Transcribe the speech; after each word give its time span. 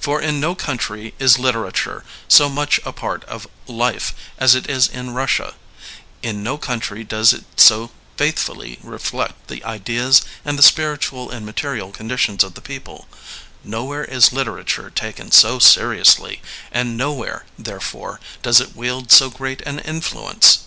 For 0.00 0.22
in 0.22 0.40
no 0.40 0.54
country 0.54 1.12
is 1.18 1.38
literature 1.38 2.02
so 2.28 2.48
much 2.48 2.80
a 2.86 2.94
part 2.94 3.24
of 3.24 3.46
life 3.66 4.14
as 4.38 4.54
it 4.54 4.70
is 4.70 4.88
in 4.88 5.10
Russia, 5.12 5.52
in 6.22 6.42
no 6.42 6.56
country 6.56 7.04
does 7.04 7.34
it 7.34 7.44
so 7.56 7.90
faith 8.16 8.38
fully 8.38 8.78
reflect 8.82 9.48
the 9.48 9.62
ideas 9.64 10.22
and 10.46 10.58
the 10.58 10.62
spiritual 10.62 11.30
and 11.30 11.44
material 11.44 11.90
conditions 11.90 12.42
of 12.42 12.54
the 12.54 12.62
people, 12.62 13.06
nowhere 13.62 14.04
is 14.06 14.32
literature 14.32 14.88
taken 14.88 15.30
so 15.30 15.58
seriously, 15.58 16.40
and 16.72 16.96
nowhere, 16.96 17.44
therefore, 17.58 18.18
does 18.40 18.60
it 18.62 18.74
wield 18.74 19.12
so 19.12 19.28
great 19.28 19.60
an 19.66 19.78
influence. 19.80 20.60